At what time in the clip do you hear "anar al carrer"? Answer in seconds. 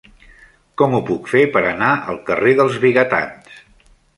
1.73-2.55